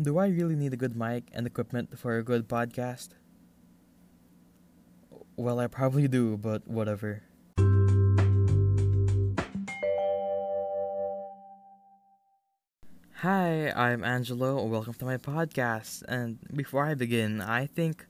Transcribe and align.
Do 0.00 0.16
I 0.16 0.28
really 0.28 0.56
need 0.56 0.72
a 0.72 0.76
good 0.76 0.96
mic 0.96 1.24
and 1.34 1.46
equipment 1.46 1.98
for 1.98 2.16
a 2.16 2.22
good 2.22 2.48
podcast? 2.48 3.10
Well, 5.36 5.60
I 5.60 5.66
probably 5.66 6.08
do, 6.08 6.38
but 6.38 6.66
whatever. 6.66 7.22
Hi, 13.16 13.70
I'm 13.70 14.02
Angelo. 14.02 14.64
Welcome 14.64 14.94
to 14.94 15.04
my 15.04 15.18
podcast. 15.18 16.02
And 16.08 16.38
before 16.54 16.86
I 16.86 16.94
begin, 16.94 17.42
I 17.42 17.66
think 17.66 18.06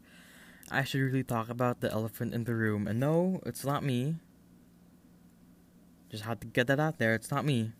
I 0.71 0.85
should 0.85 1.01
really 1.01 1.25
talk 1.25 1.49
about 1.49 1.80
the 1.80 1.91
elephant 1.91 2.33
in 2.33 2.45
the 2.45 2.55
room. 2.55 2.87
And 2.87 3.01
no, 3.01 3.41
it's 3.45 3.64
not 3.64 3.83
me. 3.83 4.14
Just 6.11 6.23
had 6.23 6.41
to 6.43 6.46
get 6.46 6.69
that 6.69 6.79
out 6.79 6.99
there. 6.99 7.14
It's 7.14 7.33
not 7.33 7.45
me. 7.45 7.73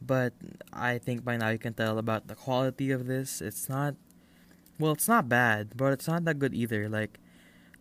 But 0.00 0.34
I 0.72 0.98
think 0.98 1.24
by 1.24 1.36
now 1.36 1.48
you 1.50 1.58
can 1.58 1.74
tell 1.74 1.98
about 1.98 2.28
the 2.28 2.34
quality 2.34 2.90
of 2.90 3.06
this. 3.06 3.40
It's 3.40 3.68
not, 3.68 3.94
well, 4.78 4.92
it's 4.92 5.08
not 5.08 5.28
bad, 5.28 5.76
but 5.76 5.92
it's 5.92 6.06
not 6.06 6.24
that 6.24 6.38
good 6.38 6.54
either. 6.54 6.88
Like, 6.88 7.18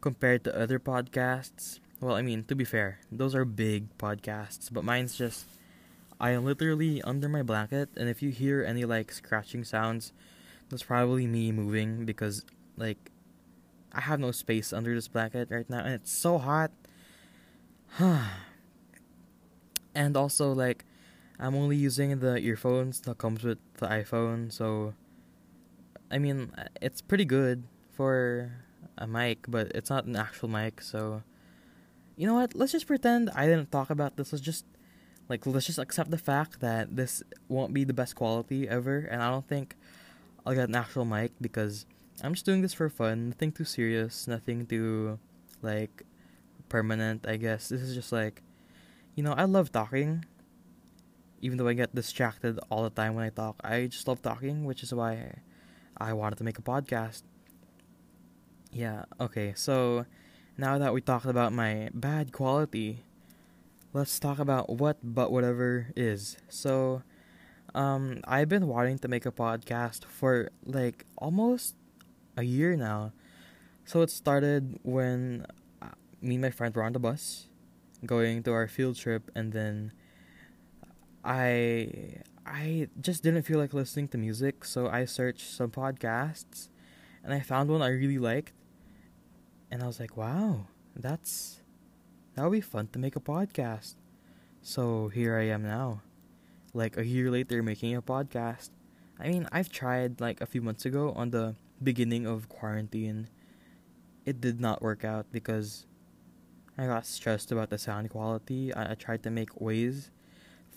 compared 0.02 0.43
to 0.43 0.55
other 0.55 0.80
podcasts. 0.80 1.80
Well, 1.99 2.16
I 2.16 2.21
mean, 2.21 2.43
to 2.45 2.55
be 2.55 2.63
fair, 2.63 2.99
those 3.12 3.34
are 3.34 3.45
big 3.45 3.98
podcasts, 3.98 4.71
but 4.71 4.84
mine's 4.84 5.17
just 5.17 5.45
I 6.20 6.31
am 6.31 6.45
literally 6.45 7.02
under 7.02 7.27
my 7.27 7.41
blanket, 7.41 7.90
and 7.98 8.07
if 8.07 8.21
you 8.21 8.29
hear 8.29 8.63
any 8.63 8.85
like 8.85 9.12
scratching 9.12 9.63
sounds, 9.63 10.13
that's 10.70 10.84
probably 10.84 11.27
me 11.27 11.52
moving 11.52 12.05
because 12.05 12.45
like 12.77 13.12
I 13.91 14.02
have 14.02 14.20
no 14.20 14.32
space 14.32 14.71
under 14.71 14.93
this 14.93 15.07
blanket 15.07 15.49
right 15.49 15.70
now, 15.70 15.79
and 15.79 15.93
it's 15.93 16.12
so 16.12 16.38
hot. 16.38 16.71
and 19.95 20.16
also 20.16 20.52
like 20.54 20.85
I'm 21.39 21.55
only 21.55 21.75
using 21.75 22.20
the 22.20 22.38
earphones 22.38 23.02
that 23.02 23.17
comes 23.17 23.43
with 23.43 23.59
the 23.77 23.88
iPhone, 23.88 24.52
so 24.52 24.93
I 26.09 26.17
mean 26.17 26.52
it's 26.81 27.02
pretty 27.02 27.26
good 27.26 27.63
for 27.91 28.52
a 28.98 29.07
mic, 29.07 29.45
but 29.48 29.71
it's 29.76 29.90
not 29.90 30.05
an 30.05 30.15
actual 30.15 30.49
mic, 30.49 30.82
so 30.82 31.23
you 32.15 32.26
know 32.26 32.35
what? 32.35 32.55
Let's 32.55 32.71
just 32.71 32.87
pretend 32.87 33.29
I 33.35 33.45
didn't 33.45 33.71
talk 33.71 33.90
about 33.90 34.15
this. 34.15 34.32
Let's 34.32 34.43
just 34.43 34.65
like, 35.27 35.45
let's 35.45 35.65
just 35.65 35.79
accept 35.79 36.12
the 36.12 36.18
fact 36.18 36.60
that 36.60 36.95
this 36.95 37.23
won't 37.49 37.73
be 37.73 37.84
the 37.84 37.93
best 37.93 38.15
quality 38.15 38.70
ever, 38.70 38.99
and 38.99 39.21
I 39.23 39.29
don't 39.29 39.48
think 39.48 39.76
I'll 40.45 40.54
get 40.54 40.70
an 40.70 40.76
actual 40.76 41.04
mic 41.04 41.32
because 41.41 41.85
I'm 42.23 42.34
just 42.34 42.45
doing 42.45 42.62
this 42.62 42.73
for 42.73 42.88
fun. 42.90 43.29
Nothing 43.29 43.51
too 43.51 43.65
serious, 43.65 44.27
nothing 44.27 44.65
too, 44.67 45.20
like, 45.62 46.04
permanent, 46.70 47.27
I 47.27 47.38
guess. 47.38 47.70
This 47.70 47.82
is 47.82 47.95
just 47.95 48.12
like, 48.12 48.43
you 49.15 49.23
know, 49.23 49.34
I 49.34 49.45
love 49.45 49.71
talking. 49.71 50.26
Even 51.46 51.62
though 51.62 51.68
I 51.70 51.77
get 51.77 51.93
distracted 51.93 52.57
all 52.74 52.82
the 52.82 52.90
time 52.90 53.13
when 53.13 53.24
I 53.24 53.29
talk, 53.29 53.62
I 53.63 53.85
just 53.85 54.07
love 54.07 54.18
talking, 54.26 54.65
which 54.65 54.82
is 54.82 54.90
why 54.90 55.46
I 55.93 56.10
wanted 56.18 56.41
to 56.41 56.43
make 56.43 56.57
a 56.57 56.65
podcast. 56.65 57.21
Yeah, 58.74 59.05
okay, 59.21 59.54
so 59.55 60.10
now 60.57 60.79
that 60.79 60.91
we 60.91 61.01
talked 61.05 61.29
about 61.29 61.54
my 61.54 61.93
bad 61.93 62.34
quality, 62.34 63.05
let's 63.93 64.18
talk 64.18 64.40
about 64.40 64.73
what 64.81 64.97
but 65.03 65.31
whatever 65.31 65.94
is. 65.96 66.35
So, 66.50 67.03
um, 67.75 68.22
I've 68.25 68.50
been 68.50 68.66
wanting 68.66 68.97
to 69.06 69.07
make 69.07 69.28
a 69.28 69.31
podcast 69.31 70.06
for 70.06 70.50
like 70.66 71.06
almost 71.16 71.75
a 72.35 72.41
year 72.41 72.75
now. 72.75 73.13
So 73.85 74.01
it 74.01 74.09
started 74.09 74.79
when 74.81 75.46
uh, 75.79 75.94
me 76.25 76.35
and 76.35 76.41
my 76.41 76.50
friend 76.50 76.73
were 76.73 76.81
on 76.81 76.94
the 76.94 77.00
bus 77.00 77.50
going 78.03 78.41
to 78.50 78.51
our 78.51 78.68
field 78.68 78.97
trip, 78.97 79.29
and 79.35 79.53
then 79.53 79.94
I 81.25 82.22
I 82.45 82.88
just 83.01 83.23
didn't 83.23 83.44
feel 83.44 83.57
like 83.57 83.73
listening 83.73 84.07
to 84.09 84.18
music, 84.18 84.63
so 84.63 84.88
I 84.88 85.06
searched 85.06 85.50
some 85.50 85.72
podcasts, 85.72 86.69
and 87.23 87.34
I 87.34 87.40
found 87.40 87.69
one 87.69 87.81
I 87.81 87.90
really 87.90 88.19
liked, 88.19 88.53
and 89.72 89.81
I 89.81 89.88
was 89.88 90.00
like, 90.00 90.16
wow, 90.16 90.67
that's 90.95 91.62
that 92.35 92.44
would 92.44 92.51
be 92.51 92.62
fun 92.62 92.88
to 92.94 93.00
make 93.00 93.16
a 93.16 93.19
podcast. 93.19 93.95
So 94.61 95.09
here 95.09 95.38
I 95.38 95.45
am 95.50 95.63
now, 95.63 96.01
like 96.73 96.97
a 96.97 97.05
year 97.05 97.31
later, 97.31 97.63
making 97.63 97.95
a 97.95 98.01
podcast. 98.01 98.69
I 99.19 99.29
mean, 99.29 99.47
I've 99.51 99.69
tried 99.69 100.21
like 100.21 100.41
a 100.41 100.45
few 100.45 100.61
months 100.61 100.85
ago 100.85 101.11
on 101.16 101.31
the 101.31 101.55
beginning 101.81 102.27
of 102.27 102.50
quarantine. 102.50 103.29
It 104.25 104.41
did 104.41 104.59
not 104.59 104.81
work 104.81 105.03
out 105.03 105.25
because 105.31 105.85
I 106.77 106.85
got 106.85 107.05
stressed 107.05 107.51
about 107.51 107.69
the 107.69 107.77
sound 107.77 108.09
quality. 108.11 108.73
I, 108.73 108.91
I 108.91 108.95
tried 108.95 109.23
to 109.23 109.31
make 109.31 109.59
ways 109.59 110.11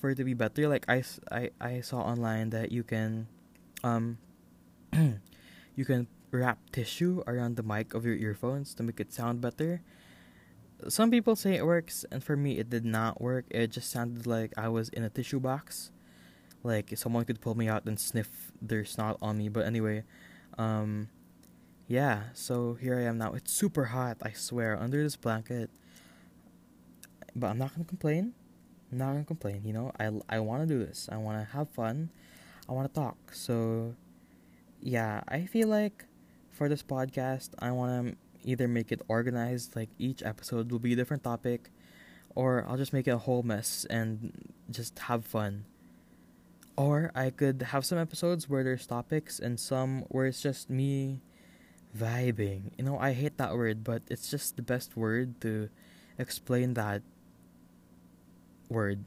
for 0.01 0.11
it 0.11 0.17
to 0.17 0.25
be 0.25 0.35
better. 0.35 0.69
Like 0.69 0.87
I, 0.89 1.03
I, 1.31 1.51
I 1.61 1.81
saw 1.81 2.01
online 2.01 2.51
that 2.51 2.73
you 2.73 2.83
can, 2.83 3.29
um, 3.85 4.19
you 4.93 5.85
can 5.85 6.07
wrap 6.31 6.59
tissue 6.73 7.23
around 7.27 7.57
the 7.57 7.63
mic 7.63 7.95
of 7.95 8.05
your 8.05 8.15
earphones 8.15 8.75
to 8.75 8.83
make 8.83 9.01
it 9.01 9.13
sound 9.13 9.41
better 9.41 9.81
some 10.87 11.11
people 11.11 11.35
say 11.35 11.57
it 11.57 11.67
works, 11.67 12.05
and 12.13 12.23
for 12.23 12.37
me, 12.37 12.59
it 12.59 12.71
did 12.71 12.85
not 12.85 13.21
work. 13.21 13.47
It 13.51 13.69
just 13.73 13.91
sounded 13.91 14.27
like 14.27 14.53
I 14.57 14.69
was 14.69 14.89
in 14.91 15.03
a 15.03 15.11
tissue 15.11 15.41
box, 15.41 15.91
like 16.63 16.97
someone 16.97 17.25
could 17.25 17.41
pull 17.41 17.57
me 17.57 17.69
out 17.69 17.85
and 17.87 17.99
sniff 17.99 18.53
their 18.63 18.85
snot 18.85 19.19
on 19.21 19.39
me. 19.39 19.49
But 19.49 19.67
anyway, 19.67 20.05
um, 20.57 21.09
yeah. 21.89 22.25
So 22.35 22.75
here 22.75 22.97
I 22.97 23.03
am 23.03 23.19
now. 23.19 23.33
It's 23.33 23.53
super 23.53 23.87
hot, 23.87 24.19
I 24.23 24.31
swear, 24.33 24.79
under 24.79 25.03
this 25.03 25.17
blanket. 25.17 25.71
But 27.35 27.49
I'm 27.49 27.59
not 27.59 27.75
gonna 27.75 27.85
complain. 27.85 28.35
I'm 28.91 28.99
not 28.99 29.13
gonna 29.13 29.25
complain. 29.25 29.63
You 29.65 29.73
know, 29.73 29.93
I 29.99 30.11
I 30.29 30.41
want 30.41 30.67
to 30.67 30.67
do 30.67 30.79
this. 30.79 31.09
I 31.11 31.17
want 31.17 31.39
to 31.39 31.57
have 31.57 31.69
fun. 31.71 32.11
I 32.69 32.73
want 32.73 32.93
to 32.93 33.01
talk. 33.01 33.17
So, 33.33 33.95
yeah, 34.81 35.23
I 35.29 35.47
feel 35.47 35.69
like 35.69 36.05
for 36.51 36.69
this 36.69 36.83
podcast, 36.83 37.51
I 37.59 37.71
want 37.71 37.91
to 37.93 38.17
either 38.49 38.69
make 38.69 38.93
it 38.93 39.01
organized, 39.09 39.77
like 39.77 39.89
each 39.99 40.23
episode 40.23 40.71
will 40.71 40.79
be 40.79 40.93
a 40.93 40.97
different 40.97 41.23
topic, 41.25 41.71
or 42.35 42.65
I'll 42.69 42.77
just 42.77 42.93
make 42.93 43.07
it 43.07 43.13
a 43.13 43.19
whole 43.19 43.43
mess 43.43 43.87
and 43.89 44.33
just 44.71 44.99
have 45.01 45.25
fun. 45.25 45.65
Or 46.77 47.11
I 47.15 47.31
could 47.31 47.63
have 47.63 47.85
some 47.85 47.99
episodes 47.99 48.49
where 48.49 48.63
there's 48.63 48.87
topics 48.87 49.39
and 49.39 49.59
some 49.59 50.03
where 50.09 50.27
it's 50.27 50.41
just 50.41 50.71
me 50.71 51.23
vibing. 51.97 52.71
You 52.79 52.85
know, 52.85 52.99
I 52.99 53.13
hate 53.13 53.37
that 53.39 53.55
word, 53.55 53.83
but 53.83 54.03
it's 54.09 54.31
just 54.31 54.57
the 54.57 54.63
best 54.63 54.97
word 54.97 55.41
to 55.41 55.71
explain 56.19 56.75
that 56.75 57.03
word. 58.69 59.05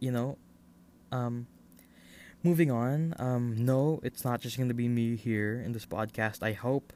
You 0.00 0.12
know? 0.12 0.38
Um 1.12 1.46
moving 2.42 2.70
on, 2.70 3.14
um 3.18 3.56
no, 3.56 4.00
it's 4.02 4.24
not 4.24 4.40
just 4.40 4.56
going 4.56 4.68
to 4.68 4.74
be 4.74 4.88
me 4.88 5.16
here 5.16 5.60
in 5.64 5.72
this 5.72 5.86
podcast. 5.86 6.42
I 6.42 6.52
hope 6.52 6.92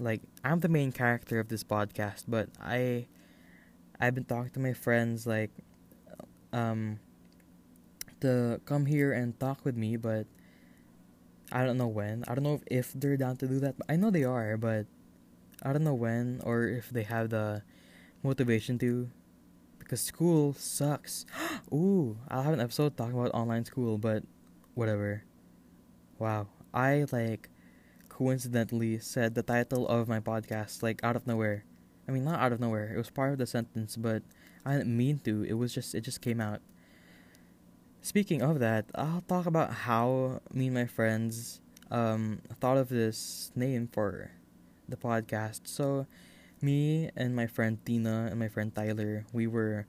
like 0.00 0.22
I'm 0.44 0.60
the 0.60 0.68
main 0.68 0.92
character 0.92 1.38
of 1.38 1.48
this 1.48 1.62
podcast, 1.62 2.24
but 2.26 2.48
I 2.60 3.06
I've 4.00 4.14
been 4.14 4.24
talking 4.24 4.50
to 4.50 4.60
my 4.60 4.72
friends 4.72 5.26
like 5.26 5.50
um 6.52 6.98
to 8.20 8.60
come 8.64 8.86
here 8.86 9.12
and 9.12 9.38
talk 9.38 9.64
with 9.64 9.76
me, 9.76 9.96
but 9.96 10.26
I 11.52 11.64
don't 11.64 11.78
know 11.78 11.88
when. 11.88 12.24
I 12.28 12.34
don't 12.34 12.44
know 12.44 12.60
if, 12.66 12.88
if 12.88 12.92
they're 12.94 13.16
down 13.16 13.36
to 13.38 13.46
do 13.46 13.60
that. 13.60 13.74
I 13.88 13.96
know 13.96 14.10
they 14.10 14.24
are, 14.24 14.56
but 14.56 14.86
I 15.62 15.72
don't 15.72 15.84
know 15.84 15.94
when 15.94 16.40
or 16.44 16.64
if 16.64 16.90
they 16.90 17.02
have 17.02 17.30
the 17.30 17.62
motivation 18.22 18.78
to 18.78 19.10
because 19.90 20.02
school 20.02 20.52
sucks. 20.52 21.26
Ooh, 21.74 22.16
I'll 22.28 22.44
have 22.44 22.54
an 22.54 22.60
episode 22.60 22.96
talking 22.96 23.18
about 23.18 23.34
online 23.34 23.64
school, 23.64 23.98
but 23.98 24.22
whatever. 24.74 25.24
Wow. 26.16 26.46
I 26.72 27.06
like 27.10 27.50
coincidentally 28.08 29.00
said 29.00 29.34
the 29.34 29.42
title 29.42 29.88
of 29.88 30.06
my 30.06 30.20
podcast 30.20 30.84
like 30.84 31.02
out 31.02 31.16
of 31.16 31.26
nowhere. 31.26 31.64
I 32.06 32.12
mean, 32.12 32.22
not 32.22 32.38
out 32.38 32.52
of 32.52 32.60
nowhere. 32.60 32.92
It 32.94 32.98
was 32.98 33.10
part 33.10 33.32
of 33.32 33.38
the 33.38 33.48
sentence, 33.48 33.96
but 33.96 34.22
I 34.64 34.76
didn't 34.76 34.96
mean 34.96 35.18
to. 35.24 35.42
It 35.42 35.54
was 35.54 35.74
just 35.74 35.96
it 35.96 36.02
just 36.02 36.20
came 36.20 36.40
out. 36.40 36.60
Speaking 38.00 38.42
of 38.42 38.60
that, 38.60 38.86
I'll 38.94 39.24
talk 39.26 39.46
about 39.46 39.90
how 39.90 40.40
me 40.54 40.66
and 40.66 40.74
my 40.74 40.86
friends 40.86 41.60
um, 41.90 42.42
thought 42.60 42.76
of 42.76 42.90
this 42.90 43.50
name 43.56 43.88
for 43.90 44.30
the 44.88 44.96
podcast. 44.96 45.62
So, 45.64 46.06
me 46.62 47.10
and 47.16 47.34
my 47.34 47.46
friend 47.46 47.78
Tina 47.84 48.28
and 48.30 48.38
my 48.38 48.48
friend 48.48 48.74
Tyler, 48.74 49.24
we 49.32 49.46
were 49.46 49.86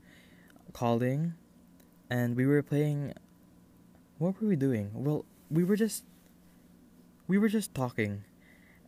calling 0.73 1.33
and 2.09 2.35
we 2.35 2.45
were 2.45 2.61
playing. 2.61 3.13
What 4.17 4.39
were 4.41 4.47
we 4.47 4.55
doing? 4.55 4.91
Well, 4.93 5.25
we 5.49 5.63
were 5.63 5.75
just 5.75 6.05
we 7.27 7.37
were 7.37 7.49
just 7.49 7.73
talking, 7.73 8.23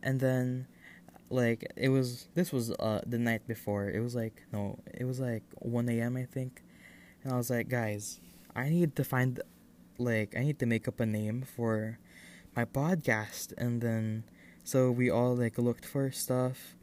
and 0.02 0.20
then 0.20 0.66
like 1.30 1.64
it 1.76 1.88
was 1.88 2.28
this 2.34 2.52
was 2.52 2.70
uh 2.72 3.00
the 3.06 3.18
night 3.18 3.46
before. 3.48 3.88
It 3.88 4.00
was 4.00 4.14
like 4.14 4.44
no, 4.52 4.78
it 4.92 5.04
was 5.04 5.20
like 5.20 5.42
one 5.58 5.88
a.m. 5.88 6.16
I 6.16 6.24
think, 6.24 6.62
and 7.22 7.32
I 7.32 7.36
was 7.36 7.50
like, 7.50 7.68
guys, 7.68 8.20
I 8.54 8.68
need 8.68 8.96
to 8.96 9.04
find 9.04 9.40
like 9.98 10.36
I 10.36 10.44
need 10.44 10.58
to 10.60 10.66
make 10.66 10.86
up 10.86 11.00
a 11.00 11.06
name 11.06 11.42
for 11.42 11.98
my 12.54 12.64
podcast, 12.64 13.52
and 13.58 13.80
then 13.80 14.24
so 14.62 14.90
we 14.90 15.10
all 15.10 15.34
like 15.36 15.58
looked 15.58 15.84
for 15.84 16.10
stuff. 16.10 16.74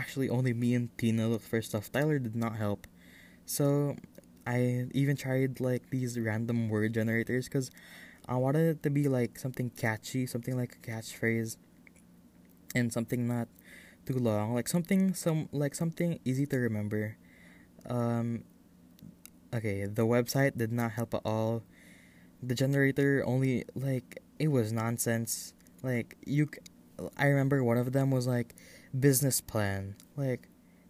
Actually, 0.00 0.30
only 0.30 0.54
me 0.54 0.74
and 0.74 0.88
Tina 0.96 1.28
looked 1.28 1.44
for 1.44 1.60
stuff. 1.60 1.92
Tyler 1.92 2.18
did 2.18 2.34
not 2.34 2.56
help. 2.56 2.86
So 3.44 3.96
I 4.46 4.86
even 4.92 5.14
tried 5.14 5.60
like 5.60 5.90
these 5.90 6.18
random 6.18 6.70
word 6.70 6.94
generators 6.94 7.44
because 7.48 7.70
I 8.26 8.36
wanted 8.36 8.66
it 8.76 8.82
to 8.84 8.90
be 8.90 9.08
like 9.08 9.38
something 9.38 9.68
catchy, 9.68 10.24
something 10.24 10.56
like 10.56 10.76
a 10.76 10.90
catchphrase, 10.90 11.56
and 12.74 12.90
something 12.90 13.28
not 13.28 13.48
too 14.06 14.18
long, 14.18 14.54
like 14.54 14.68
something 14.68 15.12
some 15.12 15.50
like 15.52 15.74
something 15.74 16.18
easy 16.24 16.46
to 16.46 16.56
remember. 16.56 17.18
Um, 17.86 18.44
okay, 19.52 19.84
the 19.84 20.06
website 20.06 20.56
did 20.56 20.72
not 20.72 20.92
help 20.92 21.12
at 21.12 21.22
all. 21.26 21.62
The 22.42 22.54
generator 22.54 23.22
only 23.26 23.64
like 23.74 24.22
it 24.38 24.48
was 24.48 24.72
nonsense. 24.72 25.52
Like 25.82 26.16
you, 26.24 26.48
I 27.18 27.26
remember 27.26 27.62
one 27.62 27.76
of 27.76 27.92
them 27.92 28.10
was 28.10 28.26
like 28.26 28.54
business 28.98 29.40
plan. 29.40 29.96
Like 30.16 30.48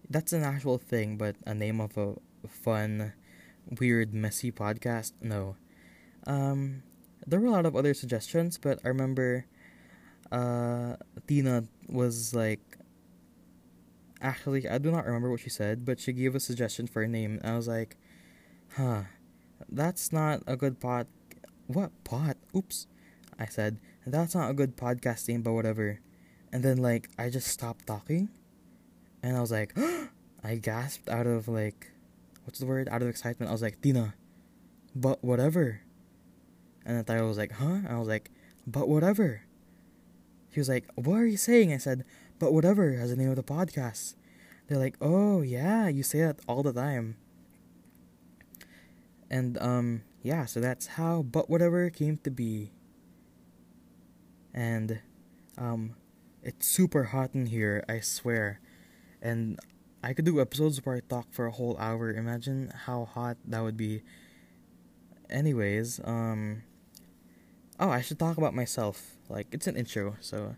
that's 0.08 0.32
an 0.32 0.42
actual 0.42 0.78
thing, 0.78 1.16
but 1.16 1.36
a 1.46 1.54
name 1.54 1.80
of 1.80 1.96
a 1.96 2.14
fun, 2.48 3.12
weird, 3.78 4.14
messy 4.14 4.50
podcast. 4.50 5.12
No. 5.20 5.56
Um, 6.26 6.82
there 7.26 7.40
were 7.40 7.46
a 7.46 7.50
lot 7.50 7.66
of 7.66 7.76
other 7.76 7.94
suggestions, 7.94 8.58
but 8.58 8.80
I 8.84 8.88
remember, 8.88 9.46
uh, 10.32 10.96
Tina 11.26 11.64
was 11.88 12.34
like. 12.34 12.60
Actually, 14.22 14.68
I 14.68 14.76
do 14.76 14.90
not 14.90 15.06
remember 15.06 15.30
what 15.30 15.40
she 15.40 15.48
said, 15.48 15.86
but 15.86 15.98
she 15.98 16.12
gave 16.12 16.34
a 16.34 16.40
suggestion 16.40 16.86
for 16.86 17.00
a 17.00 17.08
name. 17.08 17.40
I 17.42 17.56
was 17.56 17.66
like, 17.66 17.96
huh, 18.76 19.04
that's 19.66 20.12
not 20.12 20.42
a 20.46 20.56
good 20.56 20.78
pod. 20.78 21.06
What 21.68 21.92
pot? 22.04 22.36
Oops. 22.54 22.86
I 23.38 23.46
said, 23.46 23.78
that's 24.06 24.34
not 24.34 24.50
a 24.50 24.52
good 24.52 24.76
podcast 24.76 25.26
name, 25.26 25.40
but 25.40 25.52
whatever. 25.54 26.00
And 26.52 26.62
then, 26.62 26.78
like, 26.78 27.08
I 27.18 27.30
just 27.30 27.48
stopped 27.48 27.86
talking. 27.86 28.28
And 29.22 29.36
I 29.36 29.40
was 29.40 29.52
like, 29.52 29.76
I 30.44 30.56
gasped 30.56 31.08
out 31.08 31.26
of, 31.26 31.48
like, 31.48 31.92
what's 32.44 32.58
the 32.58 32.66
word? 32.66 32.88
Out 32.88 33.02
of 33.02 33.08
excitement. 33.08 33.50
I 33.50 33.52
was 33.52 33.62
like, 33.62 33.80
Tina, 33.80 34.14
but 34.94 35.22
whatever. 35.22 35.82
And 36.84 36.96
then 36.96 37.04
Tyler 37.04 37.26
was 37.26 37.38
like, 37.38 37.52
huh? 37.52 37.66
And 37.66 37.88
I 37.88 37.98
was 37.98 38.08
like, 38.08 38.30
but 38.66 38.88
whatever. 38.88 39.42
He 40.50 40.58
was 40.58 40.68
like, 40.68 40.88
what 40.96 41.16
are 41.16 41.26
you 41.26 41.36
saying? 41.36 41.72
I 41.72 41.76
said, 41.76 42.04
but 42.38 42.52
whatever 42.52 42.94
as 42.94 43.10
the 43.10 43.16
name 43.16 43.30
of 43.30 43.36
the 43.36 43.42
podcast. 43.42 44.14
They're 44.66 44.78
like, 44.78 44.96
oh, 45.00 45.42
yeah, 45.42 45.88
you 45.88 46.02
say 46.02 46.20
that 46.20 46.40
all 46.46 46.62
the 46.62 46.72
time. 46.72 47.16
And, 49.30 49.58
um, 49.60 50.02
yeah, 50.22 50.44
so 50.46 50.60
that's 50.60 50.86
how 50.88 51.22
But 51.22 51.48
Whatever 51.48 51.90
came 51.90 52.18
to 52.24 52.30
be. 52.30 52.72
And, 54.52 55.00
um, 55.56 55.94
it's 56.42 56.66
super 56.66 57.04
hot 57.04 57.30
in 57.34 57.46
here, 57.46 57.84
I 57.88 58.00
swear. 58.00 58.60
And 59.22 59.58
I 60.02 60.14
could 60.14 60.24
do 60.24 60.40
episodes 60.40 60.84
where 60.84 60.96
I 60.96 61.00
talk 61.00 61.32
for 61.32 61.46
a 61.46 61.50
whole 61.50 61.76
hour. 61.78 62.10
Imagine 62.12 62.72
how 62.86 63.04
hot 63.04 63.36
that 63.44 63.62
would 63.62 63.76
be. 63.76 64.02
Anyways, 65.28 66.00
um, 66.04 66.62
oh, 67.78 67.90
I 67.90 68.00
should 68.00 68.18
talk 68.18 68.38
about 68.38 68.54
myself. 68.54 69.16
Like, 69.28 69.46
it's 69.52 69.66
an 69.66 69.76
intro, 69.76 70.16
so. 70.20 70.56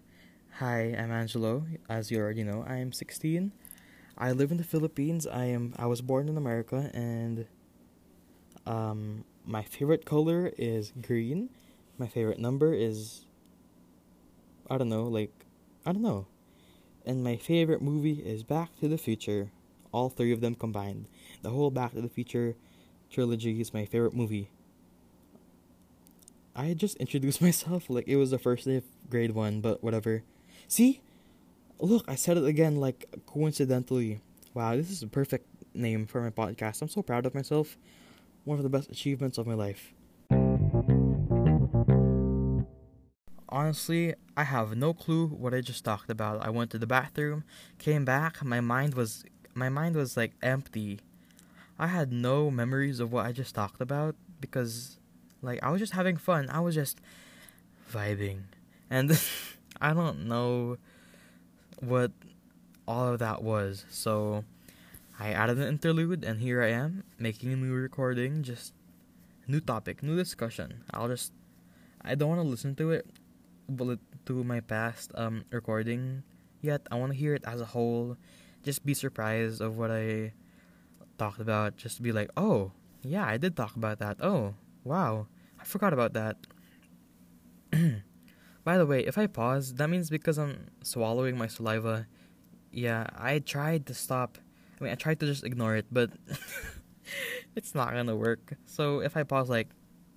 Hi, 0.57 0.95
I'm 0.99 1.11
Angelo. 1.11 1.65
As 1.89 2.11
you 2.11 2.19
already 2.19 2.45
know, 2.45 2.63
I 2.69 2.77
am 2.77 2.93
16. 2.93 3.53
I 4.19 4.33
live 4.33 4.51
in 4.51 4.59
the 4.59 4.65
Philippines. 4.65 5.27
I 5.27 5.47
am 5.47 5.73
I 5.79 5.87
was 5.87 6.03
born 6.03 6.29
in 6.29 6.37
America 6.37 6.91
and 6.93 7.47
um 8.67 9.25
my 9.47 9.63
favorite 9.63 10.05
color 10.05 10.53
is 10.59 10.93
green. 11.01 11.49
My 11.97 12.07
favorite 12.07 12.39
number 12.39 12.75
is 12.75 13.25
I 14.71 14.77
don't 14.77 14.91
know, 14.91 15.05
like 15.05 15.42
I 15.85 15.93
don't 15.93 16.03
know. 16.03 16.27
And 17.05 17.25
my 17.25 17.37
favorite 17.37 17.83
movie 17.83 18.23
is 18.25 18.43
Back 18.43 18.79
to 18.81 18.89
the 18.89 18.99
Future. 18.99 19.51
All 19.93 20.09
three 20.09 20.33
of 20.33 20.41
them 20.41 20.55
combined. 20.55 21.07
The 21.43 21.51
whole 21.51 21.71
Back 21.71 21.93
to 21.93 22.01
the 22.01 22.09
Future 22.09 22.55
trilogy 23.11 23.61
is 23.61 23.75
my 23.75 23.85
favorite 23.85 24.15
movie. 24.15 24.51
I 26.55 26.75
just 26.75 26.97
introduced 26.99 27.43
myself 27.43 27.91
like 27.91 28.07
it 28.07 28.17
was 28.17 28.31
the 28.31 28.39
first 28.39 28.67
day 28.67 28.77
of 28.77 28.85
grade 29.11 29.33
one, 29.33 29.61
but 29.61 29.83
whatever. 29.83 30.23
See? 30.69 31.01
Look, 31.81 32.05
I 32.09 32.15
said 32.15 32.37
it 32.37 32.45
again 32.45 32.77
like 32.77 33.07
coincidentally. 33.27 34.21
Wow, 34.55 34.77
this 34.77 34.91
is 34.91 35.03
a 35.03 35.09
perfect 35.09 35.47
name 35.75 36.07
for 36.07 36.21
my 36.21 36.31
podcast. 36.31 36.81
I'm 36.81 36.89
so 36.89 37.03
proud 37.03 37.27
of 37.27 37.35
myself 37.35 37.77
one 38.45 38.59
of 38.59 38.65
the 38.65 38.69
best 38.69 38.91
achievements 38.91 39.39
of 39.39 39.47
my 39.47 39.55
life. 39.55 39.93
Honestly, 43.53 44.15
I 44.35 44.45
have 44.45 44.75
no 44.75 44.95
clue 44.95 45.27
what 45.27 45.53
I 45.53 45.61
just 45.61 45.85
talked 45.85 46.09
about. 46.09 46.43
I 46.43 46.49
went 46.49 46.71
to 46.71 46.79
the 46.79 46.87
bathroom, 46.87 47.45
came 47.79 48.03
back, 48.07 48.43
my 48.43 48.61
mind 48.61 48.95
was 48.95 49.25
my 49.55 49.69
mind 49.69 49.95
was 49.95 50.17
like 50.17 50.33
empty. 50.43 51.01
I 51.79 51.89
had 51.89 52.13
no 52.13 52.51
memories 52.51 52.99
of 52.99 53.13
what 53.13 53.27
I 53.27 53.33
just 53.33 53.55
talked 53.55 53.83
about 53.83 54.17
because 54.41 54.97
like 55.43 55.63
I 55.63 55.69
was 55.71 55.81
just 55.81 55.93
having 55.93 56.17
fun. 56.17 56.49
I 56.49 56.61
was 56.61 56.75
just 56.75 56.99
vibing. 57.93 58.45
And 58.89 59.21
I 59.83 59.93
don't 59.93 60.27
know 60.27 60.79
what 61.81 62.13
all 62.89 63.09
of 63.09 63.19
that 63.19 63.43
was. 63.43 63.85
So 63.91 64.45
I 65.21 65.31
added 65.33 65.59
an 65.59 65.69
interlude, 65.69 66.25
and 66.25 66.41
here 66.41 66.63
I 66.63 66.71
am 66.71 67.05
making 67.19 67.53
a 67.53 67.57
new 67.57 67.75
recording. 67.75 68.43
Just 68.43 68.73
new 69.47 69.61
topic, 69.61 70.03
new 70.03 70.17
discussion. 70.17 70.85
I'll 70.91 71.09
just 71.09 71.33
I 72.01 72.15
don't 72.15 72.31
want 72.31 72.41
to 72.41 72.49
listen 72.49 72.75
to 72.77 72.91
it, 72.93 73.07
to 74.27 74.45
my 74.45 74.61
past 74.61 75.13
um 75.15 75.45
recording 75.51 76.23
yet. 76.61 76.87
I 76.91 76.97
want 76.97 77.13
to 77.13 77.19
hear 77.19 77.35
it 77.35 77.45
as 77.47 77.61
a 77.61 77.65
whole. 77.65 78.17
Just 78.63 78.85
be 78.87 78.95
surprised 78.95 79.61
of 79.61 79.77
what 79.77 79.91
I 79.91 80.33
talked 81.19 81.41
about. 81.41 81.77
Just 81.77 82.03
be 82.03 82.13
like, 82.13 82.31
oh 82.37 82.73
yeah, 83.03 83.27
I 83.27 83.37
did 83.37 83.57
talk 83.57 83.77
about 83.77 83.99
that. 83.99 84.19
Oh 84.23 84.55
wow, 84.85 85.27
I 85.61 85.65
forgot 85.65 85.93
about 85.93 86.13
that. 86.15 86.37
By 88.65 88.79
the 88.79 88.87
way, 88.87 89.01
if 89.05 89.19
I 89.19 89.27
pause, 89.27 89.75
that 89.75 89.91
means 89.91 90.11
because 90.11 90.39
I'm 90.39 90.71
swallowing 90.83 91.37
my 91.37 91.49
saliva. 91.49 92.07
Yeah, 92.71 93.07
I 93.17 93.41
tried 93.41 93.87
to 93.87 93.95
stop 93.95 94.39
I 94.83 94.85
mean, 94.85 94.93
I 94.93 94.97
tried 94.97 95.21
to 95.21 95.27
just 95.27 95.45
ignore 95.45 95.77
it, 95.77 95.87
but 95.93 96.11
it's 97.57 97.73
not 97.73 97.95
gonna 97.95 98.17
work. 98.17 98.55
So 98.67 98.99
if 98.99 99.17
I 99.17 99.23
pause, 99.23 99.49
like, 99.49 99.69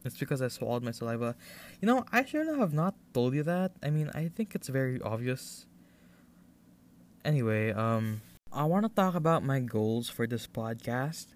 it's 0.03 0.17
because 0.17 0.41
I 0.41 0.47
swallowed 0.47 0.81
my 0.81 0.89
saliva. 0.89 1.35
You 1.81 1.85
know, 1.85 2.03
I 2.11 2.25
should 2.25 2.47
have 2.47 2.73
not 2.73 2.95
told 3.15 3.33
you 3.33 3.43
that. 3.43 3.71
I 3.81 3.89
mean, 3.89 4.11
I 4.13 4.27
think 4.27 4.53
it's 4.53 4.67
very 4.67 4.99
obvious. 4.99 5.65
Anyway, 7.23 7.71
um, 7.71 8.19
I 8.51 8.65
want 8.65 8.83
to 8.83 8.91
talk 8.91 9.15
about 9.15 9.39
my 9.39 9.63
goals 9.63 10.11
for 10.11 10.27
this 10.27 10.45
podcast. 10.45 11.27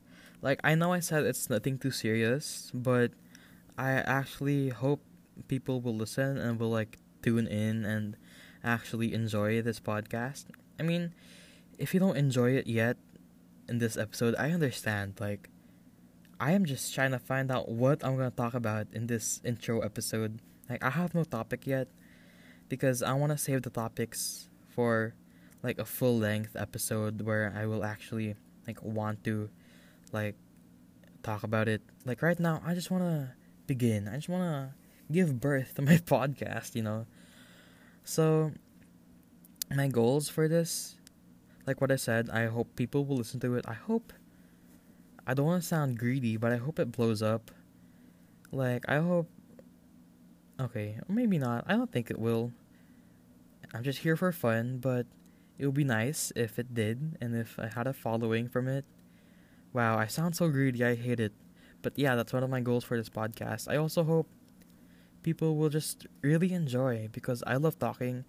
Like, 0.43 0.59
I 0.63 0.75
know 0.75 0.91
I 0.91 0.99
said 0.99 1.23
it's 1.23 1.49
nothing 1.49 1.79
too 1.79 1.91
serious, 1.91 2.69
but 2.75 3.15
I 3.79 3.91
actually 4.03 4.75
hope 4.75 4.99
people 5.47 5.79
will 5.79 5.95
listen 5.95 6.37
and 6.37 6.59
will, 6.59 6.69
like, 6.69 6.99
tune 7.23 7.47
in 7.47 7.87
and 7.87 8.19
actually 8.61 9.15
enjoy 9.15 9.63
this 9.63 9.79
podcast. 9.79 10.51
I 10.79 10.83
mean, 10.83 11.15
if 11.79 11.93
you 11.95 11.99
don't 12.03 12.19
enjoy 12.19 12.59
it 12.59 12.67
yet, 12.67 12.97
in 13.69 13.77
this 13.77 13.95
episode, 13.95 14.35
I 14.37 14.51
understand. 14.51 15.15
Like, 15.21 15.47
I 16.39 16.51
am 16.51 16.65
just 16.65 16.93
trying 16.93 17.11
to 17.11 17.19
find 17.19 17.51
out 17.51 17.69
what 17.69 18.03
I'm 18.03 18.17
gonna 18.17 18.31
talk 18.31 18.53
about 18.53 18.87
in 18.91 19.07
this 19.07 19.39
intro 19.45 19.79
episode. 19.79 20.41
Like, 20.69 20.83
I 20.83 20.89
have 20.89 21.15
no 21.15 21.23
topic 21.23 21.65
yet 21.65 21.87
because 22.67 23.01
I 23.01 23.13
want 23.13 23.31
to 23.31 23.37
save 23.37 23.63
the 23.63 23.69
topics 23.69 24.49
for 24.69 25.13
like 25.63 25.79
a 25.79 25.85
full 25.85 26.17
length 26.17 26.55
episode 26.55 27.21
where 27.21 27.53
I 27.55 27.65
will 27.65 27.83
actually 27.83 28.35
like 28.65 28.81
want 28.83 29.23
to 29.25 29.49
like 30.11 30.35
talk 31.23 31.43
about 31.43 31.67
it. 31.67 31.81
Like 32.05 32.21
right 32.21 32.39
now, 32.39 32.61
I 32.65 32.73
just 32.73 32.91
want 32.91 33.03
to 33.03 33.31
begin. 33.67 34.07
I 34.07 34.15
just 34.15 34.29
want 34.29 34.43
to 34.43 34.73
give 35.11 35.39
birth 35.39 35.73
to 35.75 35.81
my 35.81 35.97
podcast, 36.13 36.75
you 36.75 36.83
know. 36.83 37.07
So 38.03 38.51
my 39.75 39.87
goals 39.87 40.29
for 40.29 40.47
this 40.47 40.95
like 41.69 41.81
what 41.81 41.91
I 41.91 41.97
said, 41.97 42.31
I 42.31 42.47
hope 42.47 42.75
people 42.75 43.05
will 43.05 43.17
listen 43.17 43.39
to 43.41 43.53
it. 43.53 43.63
I 43.67 43.75
hope. 43.75 44.11
I 45.27 45.35
don't 45.35 45.45
want 45.45 45.61
to 45.61 45.67
sound 45.67 45.99
greedy, 45.99 46.35
but 46.35 46.51
I 46.51 46.57
hope 46.57 46.79
it 46.79 46.91
blows 46.91 47.21
up. 47.21 47.51
Like, 48.51 48.89
I 48.89 48.97
hope. 48.97 49.29
Okay, 50.59 50.99
maybe 51.07 51.37
not. 51.39 51.63
I 51.67 51.73
don't 51.75 51.91
think 51.91 52.11
it 52.11 52.19
will. 52.19 52.51
I'm 53.73 53.83
just 53.83 53.99
here 53.99 54.15
for 54.15 54.31
fun, 54.31 54.79
but 54.79 55.05
it 55.57 55.65
would 55.65 55.75
be 55.75 55.83
nice 55.83 56.31
if 56.35 56.57
it 56.57 56.73
did, 56.73 57.17
and 57.21 57.35
if 57.35 57.59
I 57.59 57.67
had 57.67 57.87
a 57.87 57.93
following 57.93 58.47
from 58.49 58.67
it. 58.67 58.85
Wow, 59.73 59.97
I 59.97 60.07
sound 60.07 60.35
so 60.35 60.49
greedy, 60.49 60.83
I 60.85 60.95
hate 60.95 61.19
it. 61.19 61.33
But 61.81 61.93
yeah, 61.97 62.15
that's 62.15 62.33
one 62.33 62.43
of 62.43 62.49
my 62.49 62.61
goals 62.61 62.83
for 62.83 62.97
this 62.97 63.09
podcast. 63.09 63.67
I 63.69 63.77
also 63.77 64.03
hope 64.03 64.27
people 65.23 65.55
will 65.57 65.69
just 65.69 66.07
really 66.21 66.53
enjoy 66.53 67.09
because 67.11 67.43
I 67.47 67.55
love 67.57 67.79
talking 67.79 68.25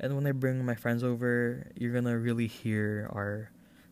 and 0.00 0.16
when 0.16 0.26
I 0.26 0.32
bring 0.32 0.64
my 0.64 0.74
friends 0.74 1.04
over, 1.04 1.66
you're 1.76 1.92
gonna 1.92 2.18
really 2.18 2.46
hear 2.48 3.08
our 3.12 3.50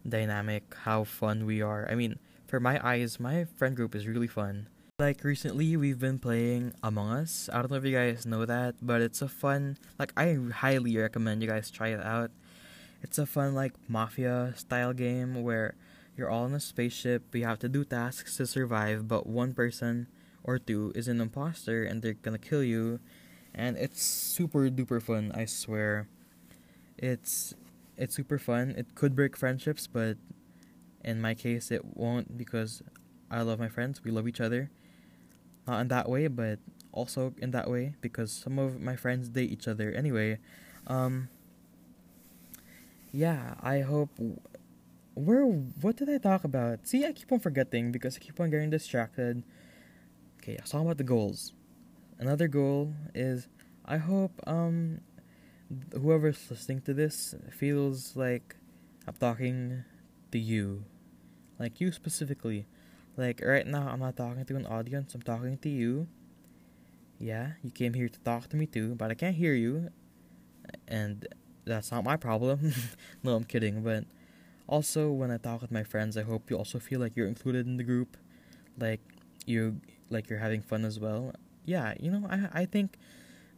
dynamic, 0.08 0.74
how 0.84 1.04
fun 1.04 1.46
we 1.46 1.62
are. 1.62 1.88
I 1.90 1.94
mean, 1.94 2.18
for 2.46 2.60
my 2.60 2.80
eyes, 2.86 3.20
my 3.20 3.44
friend 3.44 3.76
group 3.76 3.94
is 3.94 4.06
really 4.08 4.26
fun. 4.28 4.68
Like 5.00 5.22
recently, 5.22 5.76
we've 5.76 6.00
been 6.00 6.18
playing 6.18 6.74
Among 6.82 7.12
Us. 7.12 7.48
I 7.52 7.60
don't 7.60 7.70
know 7.70 7.76
if 7.76 7.84
you 7.84 7.94
guys 7.94 8.26
know 8.26 8.44
that, 8.44 8.74
but 8.82 9.00
it's 9.00 9.22
a 9.22 9.28
fun. 9.28 9.78
Like 9.96 10.12
I 10.16 10.36
highly 10.52 10.96
recommend 10.96 11.40
you 11.40 11.48
guys 11.48 11.70
try 11.70 11.90
it 11.90 12.02
out. 12.02 12.32
It's 13.00 13.16
a 13.16 13.24
fun 13.24 13.54
like 13.54 13.74
mafia 13.86 14.54
style 14.56 14.92
game 14.92 15.44
where 15.44 15.76
you're 16.16 16.28
all 16.28 16.46
in 16.46 16.52
a 16.52 16.58
spaceship. 16.58 17.32
You 17.32 17.44
have 17.44 17.60
to 17.60 17.68
do 17.68 17.84
tasks 17.84 18.38
to 18.38 18.46
survive, 18.48 19.06
but 19.06 19.28
one 19.28 19.54
person 19.54 20.08
or 20.42 20.58
two 20.58 20.90
is 20.96 21.06
an 21.06 21.20
imposter 21.20 21.84
and 21.84 22.02
they're 22.02 22.14
gonna 22.14 22.36
kill 22.36 22.64
you, 22.64 22.98
and 23.54 23.76
it's 23.76 24.02
super 24.02 24.68
duper 24.68 25.00
fun. 25.00 25.30
I 25.32 25.44
swear, 25.44 26.08
it's 26.96 27.54
it's 27.96 28.16
super 28.16 28.36
fun. 28.40 28.74
It 28.76 28.96
could 28.96 29.14
break 29.14 29.36
friendships, 29.36 29.86
but 29.86 30.16
in 31.04 31.20
my 31.20 31.34
case, 31.34 31.70
it 31.70 31.84
won't 31.84 32.36
because 32.36 32.82
I 33.30 33.42
love 33.42 33.60
my 33.60 33.68
friends. 33.68 34.02
We 34.02 34.10
love 34.10 34.26
each 34.26 34.40
other, 34.40 34.70
not 35.68 35.80
in 35.80 35.88
that 35.88 36.08
way, 36.08 36.26
but 36.28 36.58
also 36.92 37.34
in 37.38 37.50
that 37.52 37.70
way 37.70 37.94
because 38.00 38.32
some 38.32 38.58
of 38.58 38.80
my 38.80 38.96
friends 38.96 39.28
date 39.28 39.50
each 39.50 39.68
other 39.68 39.92
anyway. 39.92 40.38
Um, 40.86 41.28
yeah, 43.12 43.54
I 43.60 43.80
hope. 43.80 44.10
Where 45.14 45.44
what 45.44 45.96
did 45.96 46.08
I 46.08 46.18
talk 46.18 46.44
about? 46.44 46.86
See, 46.86 47.04
I 47.04 47.12
keep 47.12 47.32
on 47.32 47.40
forgetting 47.40 47.90
because 47.90 48.16
I 48.16 48.20
keep 48.20 48.38
on 48.40 48.50
getting 48.50 48.70
distracted. 48.70 49.42
Okay, 50.38 50.56
I 50.56 50.62
was 50.62 50.70
talking 50.70 50.86
about 50.86 50.98
the 50.98 51.04
goals. 51.04 51.52
Another 52.18 52.48
goal 52.48 52.94
is 53.14 53.48
I 53.84 53.96
hope 53.96 54.40
um 54.46 55.00
whoever's 55.92 56.46
listening 56.50 56.80
to 56.82 56.94
this 56.94 57.34
feels 57.50 58.16
like 58.16 58.56
I'm 59.06 59.14
talking 59.14 59.84
to 60.32 60.38
you. 60.38 60.84
Like 61.58 61.80
you 61.80 61.90
specifically. 61.92 62.66
Like 63.18 63.42
right 63.44 63.66
now 63.66 63.88
I'm 63.88 63.98
not 63.98 64.16
talking 64.16 64.44
to 64.44 64.56
an 64.56 64.64
audience, 64.66 65.12
I'm 65.12 65.22
talking 65.22 65.58
to 65.58 65.68
you. 65.68 66.06
Yeah, 67.18 67.58
you 67.64 67.72
came 67.72 67.94
here 67.94 68.08
to 68.08 68.20
talk 68.20 68.48
to 68.50 68.56
me 68.56 68.66
too, 68.66 68.94
but 68.94 69.10
I 69.10 69.14
can't 69.14 69.34
hear 69.34 69.54
you. 69.54 69.90
And 70.86 71.26
that's 71.64 71.90
not 71.90 72.04
my 72.04 72.16
problem. 72.16 72.72
no, 73.24 73.34
I'm 73.34 73.42
kidding, 73.42 73.82
but 73.82 74.04
also 74.68 75.10
when 75.10 75.32
I 75.32 75.36
talk 75.36 75.60
with 75.62 75.72
my 75.72 75.82
friends, 75.82 76.16
I 76.16 76.22
hope 76.22 76.48
you 76.48 76.56
also 76.56 76.78
feel 76.78 77.00
like 77.00 77.16
you're 77.16 77.26
included 77.26 77.66
in 77.66 77.76
the 77.76 77.82
group. 77.82 78.16
Like 78.78 79.00
you 79.46 79.80
like 80.10 80.30
you're 80.30 80.38
having 80.38 80.62
fun 80.62 80.84
as 80.84 81.00
well. 81.00 81.32
Yeah, 81.64 81.94
you 81.98 82.12
know, 82.12 82.24
I 82.30 82.62
I 82.62 82.64
think 82.66 82.98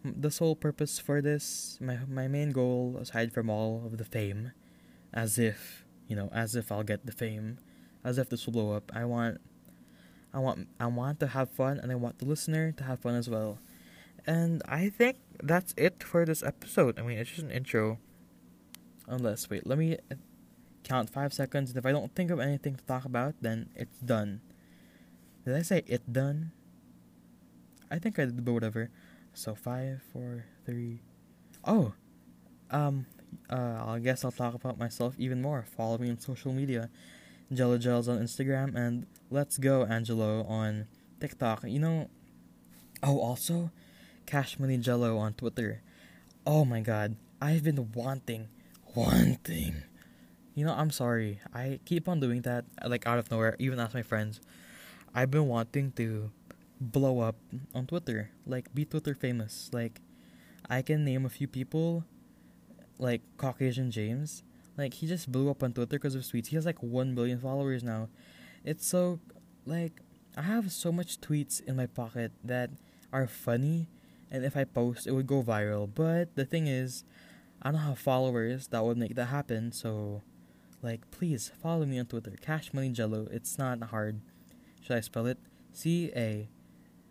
the 0.03 0.31
sole 0.31 0.57
purpose 0.57 0.99
for 0.99 1.21
this, 1.21 1.77
my 1.83 1.99
my 2.09 2.29
main 2.29 2.53
goal 2.53 2.97
aside 2.99 3.35
from 3.35 3.51
all 3.51 3.83
of 3.85 3.99
the 3.99 4.07
fame, 4.07 4.53
as 5.13 5.39
if, 5.39 5.85
you 6.09 6.17
know, 6.17 6.31
as 6.33 6.57
if 6.57 6.73
I'll 6.73 6.83
get 6.83 7.05
the 7.05 7.13
fame, 7.13 7.59
as 8.03 8.17
if 8.17 8.31
this 8.31 8.47
will 8.47 8.55
blow 8.55 8.73
up. 8.73 8.91
I 8.95 9.05
want 9.05 9.39
I 10.33 10.39
want 10.39 10.69
I 10.79 10.87
want 10.87 11.21
to 11.21 11.29
have 11.29 11.51
fun 11.51 11.79
and 11.79 11.91
I 11.91 11.95
want 11.95 12.19
the 12.19 12.25
listener 12.25 12.73
to 12.73 12.85
have 12.85 13.01
fun 13.01 13.15
as 13.15 13.29
well. 13.29 13.59
And 14.27 14.63
I 14.69 14.89
think 14.89 15.17
that's 15.43 15.75
it 15.77 16.03
for 16.03 16.25
this 16.25 16.43
episode. 16.43 16.99
I 16.99 17.03
mean, 17.03 17.19
it's 17.19 17.31
just 17.31 17.43
an 17.43 17.51
intro. 17.51 17.99
Unless 19.09 19.51
wait, 19.51 19.67
let 19.67 19.79
me 19.79 19.99
count 20.85 21.11
5 21.11 21.33
seconds 21.33 21.71
and 21.71 21.79
if 21.79 21.87
I 21.87 21.93
don't 21.93 22.15
think 22.15 22.31
of 22.31 22.41
anything 22.41 22.77
to 22.77 22.85
talk 22.85 23.05
about, 23.05 23.35
then 23.41 23.71
it's 23.75 23.99
done. 23.99 24.41
Did 25.45 25.57
I 25.57 25.63
say 25.63 25.83
it 25.87 26.13
done? 26.13 26.53
I 27.91 27.99
think 27.99 28.19
I 28.19 28.25
did, 28.27 28.45
but 28.45 28.53
whatever. 28.53 28.91
So 29.35 29.55
five, 29.55 30.03
four, 30.13 30.45
three. 30.65 31.01
Oh, 31.65 31.93
um, 32.71 33.07
uh, 33.49 33.85
I 33.87 33.99
guess 33.99 34.25
I'll 34.25 34.33
talk 34.33 34.55
about 34.55 34.79
myself 34.79 35.15
even 35.19 35.43
more. 35.43 35.65
Follow 35.77 35.99
me 35.99 36.11
on 36.11 36.19
social 36.19 36.53
media, 36.53 36.91
Jello 37.53 37.79
Gels 37.79 38.09
on 38.09 38.19
Instagram, 38.19 38.75
and 38.75 39.07
Let's 39.31 39.59
Go 39.59 39.85
Angelo 39.85 40.45
on 40.45 40.87
TikTok. 41.21 41.65
You 41.65 41.79
know. 41.79 42.11
Oh, 43.03 43.19
also, 43.19 43.71
Cash 44.27 44.59
Money 44.59 44.79
Gelo 44.79 45.19
on 45.19 45.33
Twitter. 45.33 45.83
Oh 46.47 46.65
my 46.65 46.81
God, 46.81 47.17
I've 47.41 47.65
been 47.65 47.93
wanting, 47.93 48.49
wanting. 48.95 49.83
You 50.55 50.67
know, 50.67 50.75
I'm 50.75 50.91
sorry. 50.91 51.41
I 51.55 51.81
keep 51.85 52.09
on 52.09 52.21
doing 52.21 52.43
that, 52.43 52.65
like 52.85 53.07
out 53.07 53.19
of 53.19 53.31
nowhere. 53.31 53.57
Even 53.59 53.81
ask 53.81 53.95
my 53.95 54.03
friends. 54.03 54.41
I've 55.15 55.31
been 55.31 55.49
wanting 55.49 55.93
to 55.93 56.31
blow 56.81 57.21
up 57.21 57.37
on 57.75 57.87
Twitter, 57.87 58.31
like 58.47 58.73
be 58.75 58.85
Twitter 58.85 59.15
famous. 59.15 59.71
Like 59.73 60.01
I 60.69 60.83
can 60.83 61.05
name 61.05 61.27
a 61.27 61.31
few 61.31 61.49
people, 61.49 62.05
like 62.99 63.23
Caucasian 63.37 63.91
James. 63.91 64.43
Like 64.81 64.95
he 64.95 65.07
just 65.07 65.31
blew 65.31 65.51
up 65.51 65.63
on 65.63 65.75
Twitter 65.75 65.99
because 65.99 66.15
of 66.15 66.23
tweets. 66.23 66.47
He 66.47 66.57
has 66.57 66.65
like 66.65 66.83
one 66.83 67.15
billion 67.15 67.39
followers 67.39 67.83
now. 67.85 68.09
It's 68.65 68.87
so 68.87 69.21
like 69.67 70.01
I 70.39 70.43
have 70.43 70.73
so 70.73 70.91
much 70.91 71.21
tweets 71.21 71.63
in 71.63 71.77
my 71.77 71.85
pocket 71.85 72.33
that 72.43 72.71
are 73.13 73.27
funny, 73.27 73.89
and 74.31 74.43
if 74.43 74.57
I 74.57 74.65
post, 74.65 75.07
it 75.07 75.13
would 75.13 75.27
go 75.27 75.43
viral. 75.43 75.87
But 75.95 76.35
the 76.35 76.47
thing 76.47 76.67
is, 76.67 77.05
I 77.61 77.73
don't 77.73 77.83
have 77.83 77.99
followers 77.99 78.69
that 78.69 78.83
would 78.83 78.97
make 78.97 79.17
that 79.17 79.27
happen. 79.27 79.71
So, 79.71 80.23
like, 80.81 81.11
please 81.11 81.53
follow 81.63 81.85
me 81.85 81.99
on 81.99 82.07
Twitter, 82.07 82.33
Cash 82.41 82.73
Money 82.73 82.91
Gelo. 82.91 83.31
It's 83.31 83.59
not 83.59 83.83
hard. 83.83 84.23
Should 84.81 84.97
I 84.97 85.01
spell 85.01 85.27
it? 85.27 85.37
C 85.75 86.11
A 86.17 86.49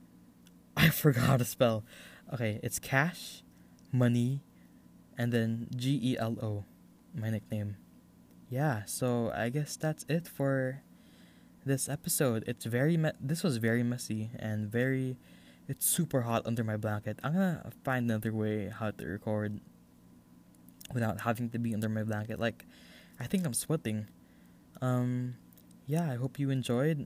I 0.76 0.90
forgot 0.90 1.24
how 1.26 1.38
to 1.38 1.46
spell. 1.46 1.84
Okay, 2.34 2.60
it's 2.64 2.80
cash, 2.80 3.44
money, 3.92 4.42
and 5.20 5.32
then 5.32 5.68
G 5.76 6.00
E 6.02 6.18
L 6.18 6.36
O, 6.42 6.66
my 7.14 7.30
nickname. 7.30 7.78
Yeah, 8.50 8.84
so 8.86 9.32
I 9.36 9.50
guess 9.50 9.76
that's 9.76 10.06
it 10.10 10.28
for 10.28 10.82
this 11.66 11.88
episode. 11.88 12.44
It's 12.48 12.66
very 12.66 12.98
me- 12.98 13.18
this 13.20 13.44
was 13.44 13.58
very 13.58 13.84
messy 13.84 14.32
and 14.38 14.72
very 14.72 15.18
it's 15.68 15.86
super 15.86 16.22
hot 16.22 16.46
under 16.46 16.64
my 16.64 16.78
blanket. 16.78 17.20
I'm 17.24 17.34
gonna 17.34 17.72
find 17.84 18.10
another 18.10 18.34
way 18.34 18.70
how 18.70 18.92
to 18.92 19.06
record 19.06 19.62
without 20.94 21.22
having 21.22 21.50
to 21.52 21.60
be 21.60 21.74
under 21.74 21.90
my 21.90 22.04
blanket. 22.04 22.40
Like 22.40 22.66
I 23.20 23.26
think 23.26 23.46
I'm 23.46 23.54
sweating. 23.54 24.08
Um 24.82 25.36
yeah, 25.86 26.10
I 26.10 26.16
hope 26.16 26.40
you 26.40 26.50
enjoyed. 26.50 27.06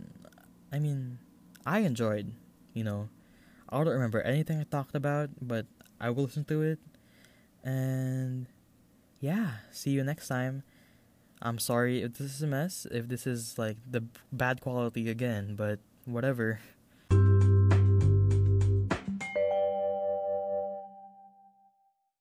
I 0.71 0.79
mean, 0.79 1.19
I 1.65 1.79
enjoyed, 1.79 2.33
you 2.73 2.83
know. 2.83 3.09
I 3.69 3.77
don't 3.83 3.93
remember 3.93 4.21
anything 4.21 4.59
I 4.59 4.63
talked 4.63 4.95
about, 4.95 5.29
but 5.41 5.65
I 5.99 6.09
will 6.09 6.23
listen 6.23 6.45
to 6.45 6.61
it. 6.61 6.79
And 7.63 8.47
yeah, 9.23 9.63
see 9.71 9.91
you 9.91 10.03
next 10.03 10.27
time. 10.27 10.63
I'm 11.41 11.57
sorry 11.57 12.03
if 12.03 12.15
this 12.15 12.35
is 12.35 12.43
a 12.43 12.47
mess, 12.47 12.85
if 12.91 13.07
this 13.07 13.25
is 13.25 13.57
like 13.57 13.77
the 13.89 14.03
bad 14.33 14.59
quality 14.59 15.09
again, 15.09 15.55
but 15.55 15.79
whatever. 16.03 16.59